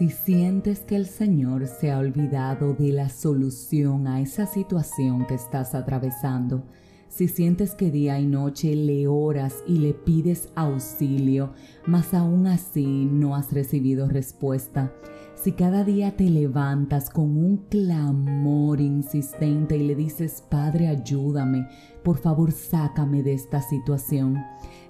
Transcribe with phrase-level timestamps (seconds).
[0.00, 5.34] Si sientes que el Señor se ha olvidado de la solución a esa situación que
[5.34, 6.62] estás atravesando,
[7.10, 11.52] si sientes que día y noche le oras y le pides auxilio,
[11.86, 14.90] mas aún así no has recibido respuesta,
[15.34, 21.68] si cada día te levantas con un clamor insistente y le dices, Padre, ayúdame,
[22.02, 24.38] por favor sácame de esta situación,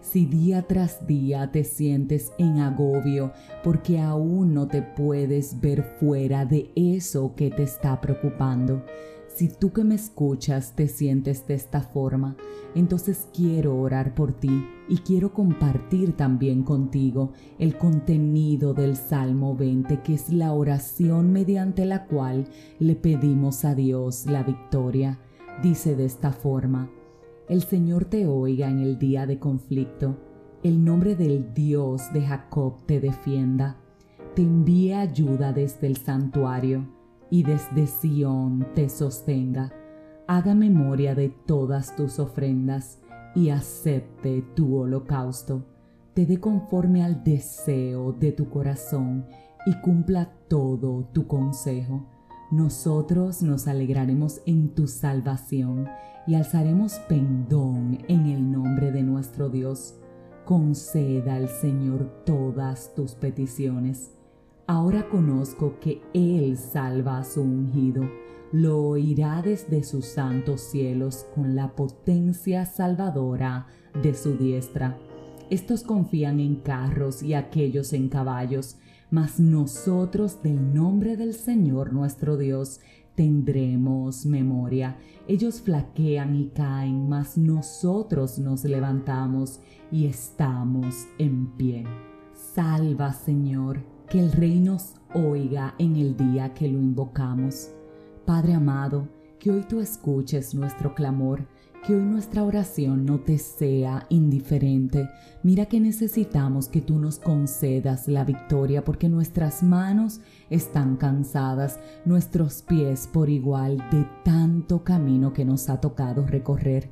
[0.00, 6.44] si día tras día te sientes en agobio porque aún no te puedes ver fuera
[6.44, 8.82] de eso que te está preocupando,
[9.34, 12.36] si tú que me escuchas te sientes de esta forma,
[12.74, 20.02] entonces quiero orar por ti y quiero compartir también contigo el contenido del Salmo 20,
[20.02, 22.48] que es la oración mediante la cual
[22.78, 25.20] le pedimos a Dios la victoria.
[25.62, 26.90] Dice de esta forma,
[27.50, 30.16] el Señor te oiga en el día de conflicto,
[30.62, 33.76] el nombre del Dios de Jacob te defienda,
[34.36, 36.86] te envíe ayuda desde el santuario
[37.28, 39.72] y desde Sión te sostenga.
[40.28, 43.00] Haga memoria de todas tus ofrendas
[43.34, 45.64] y acepte tu holocausto.
[46.14, 49.26] Te dé conforme al deseo de tu corazón
[49.66, 52.06] y cumpla todo tu consejo.
[52.50, 55.88] Nosotros nos alegraremos en tu salvación
[56.26, 59.94] y alzaremos pendón en el nombre de nuestro Dios.
[60.44, 64.10] Conceda al Señor todas tus peticiones
[64.70, 68.08] Ahora conozco que Él salva a su ungido,
[68.52, 73.66] lo oirá desde sus santos cielos con la potencia salvadora
[74.00, 74.96] de su diestra.
[75.50, 78.78] Estos confían en carros y aquellos en caballos,
[79.10, 82.80] mas nosotros del nombre del Señor nuestro Dios
[83.14, 84.96] tendremos memoria.
[85.28, 91.84] Ellos flaquean y caen, mas nosotros nos levantamos y estamos en pie.
[92.34, 97.70] Salva, Señor que el rey nos oiga en el día que lo invocamos.
[98.26, 101.46] Padre amado, que hoy tú escuches nuestro clamor,
[101.86, 105.08] que hoy nuestra oración no te sea indiferente.
[105.42, 110.20] Mira que necesitamos que tú nos concedas la victoria porque nuestras manos
[110.50, 116.90] están cansadas, nuestros pies por igual de tanto camino que nos ha tocado recorrer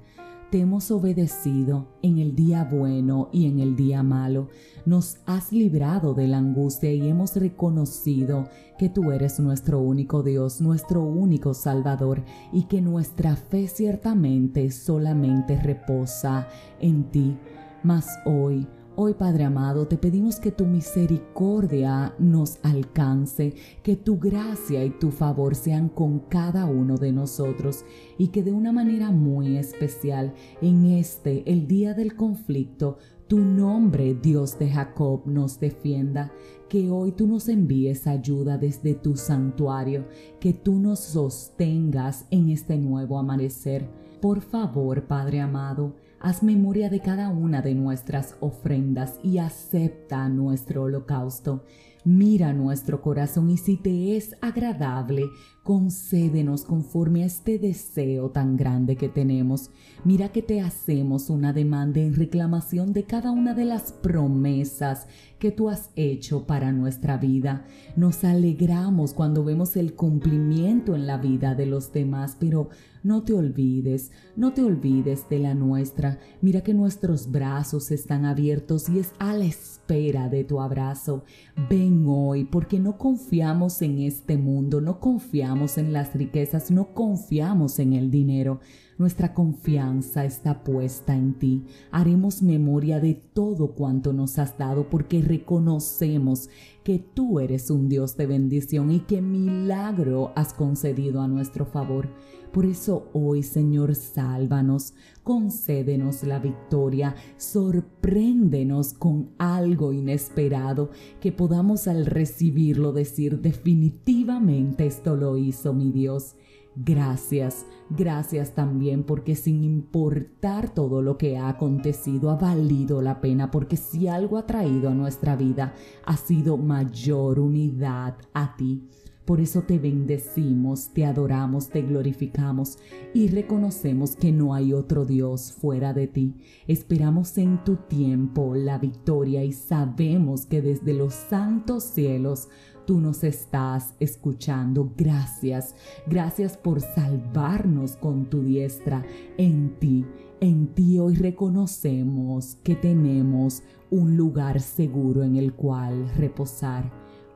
[0.50, 4.48] te hemos obedecido en el día bueno y en el día malo.
[4.86, 8.48] Nos has librado de la angustia y hemos reconocido
[8.78, 15.60] que tú eres nuestro único Dios, nuestro único Salvador y que nuestra fe ciertamente solamente
[15.60, 16.48] reposa
[16.80, 17.36] en ti.
[17.82, 18.66] Mas hoy
[19.00, 23.54] Hoy, Padre amado, te pedimos que tu misericordia nos alcance,
[23.84, 27.84] que tu gracia y tu favor sean con cada uno de nosotros
[28.18, 32.98] y que de una manera muy especial en este, el día del conflicto,
[33.28, 36.32] tu nombre, Dios de Jacob, nos defienda,
[36.68, 40.08] que hoy tú nos envíes ayuda desde tu santuario,
[40.40, 43.88] que tú nos sostengas en este nuevo amanecer.
[44.20, 50.82] Por favor, Padre amado, Haz memoria de cada una de nuestras ofrendas y acepta nuestro
[50.82, 51.64] holocausto.
[52.08, 55.26] Mira nuestro corazón y si te es agradable,
[55.62, 59.70] concédenos conforme a este deseo tan grande que tenemos.
[60.04, 65.06] Mira que te hacemos una demanda en reclamación de cada una de las promesas
[65.38, 67.66] que tú has hecho para nuestra vida.
[67.94, 72.70] Nos alegramos cuando vemos el cumplimiento en la vida de los demás, pero
[73.02, 76.18] no te olvides, no te olvides de la nuestra.
[76.40, 81.24] Mira que nuestros brazos están abiertos y es a la espera de tu abrazo.
[81.70, 87.78] Ven hoy porque no confiamos en este mundo, no confiamos en las riquezas, no confiamos
[87.78, 88.60] en el dinero.
[88.98, 91.64] Nuestra confianza está puesta en ti.
[91.92, 96.50] Haremos memoria de todo cuanto nos has dado porque reconocemos
[96.82, 102.08] que tú eres un Dios de bendición y que milagro has concedido a nuestro favor.
[102.52, 112.04] Por eso hoy, Señor, sálvanos, concédenos la victoria, sorpréndenos con algo inesperado, que podamos al
[112.04, 116.34] recibirlo decir definitivamente esto lo hizo mi Dios.
[116.80, 123.50] Gracias, gracias también porque sin importar todo lo que ha acontecido ha valido la pena
[123.50, 128.86] porque si algo ha traído a nuestra vida ha sido mayor unidad a ti.
[129.28, 132.78] Por eso te bendecimos, te adoramos, te glorificamos
[133.12, 136.34] y reconocemos que no hay otro Dios fuera de ti.
[136.66, 142.48] Esperamos en tu tiempo la victoria y sabemos que desde los santos cielos
[142.86, 144.94] tú nos estás escuchando.
[144.96, 145.74] Gracias,
[146.06, 149.04] gracias por salvarnos con tu diestra
[149.36, 150.06] en ti.
[150.40, 156.90] En ti hoy reconocemos que tenemos un lugar seguro en el cual reposar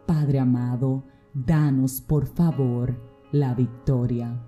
[0.06, 2.96] Padre amado, danos por favor
[3.32, 4.40] la victoria.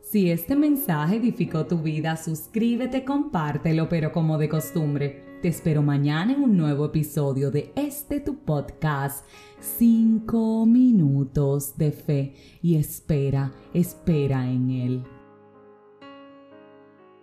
[0.00, 6.32] Si este mensaje edificó tu vida, suscríbete, compártelo, pero como de costumbre, te espero mañana
[6.32, 9.26] en un nuevo episodio de este tu podcast,
[9.60, 15.04] 5 minutos de fe, y espera, espera en él.